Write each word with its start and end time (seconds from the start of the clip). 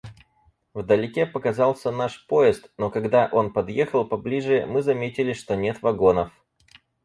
Вдалеке 0.73 1.27
показался 1.27 1.91
наш 1.91 2.25
поезд, 2.25 2.71
но 2.75 2.89
когда 2.89 3.29
он 3.31 3.53
подъехал 3.53 4.03
поближе, 4.03 4.65
мы 4.65 4.81
заметили, 4.81 5.33
что 5.33 5.55
нет 5.55 5.83
вагонов. 5.83 6.33